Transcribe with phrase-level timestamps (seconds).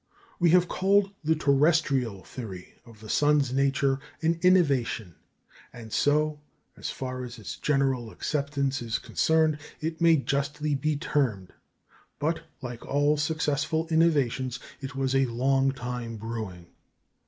[0.39, 5.13] We have called the "terrestrial" theory of the sun's nature an innovation,
[5.71, 6.41] and so,
[6.75, 11.53] as far as its general acceptance is concerned, it may justly be termed;
[12.17, 16.65] but, like all successful innovations, it was a long time brewing.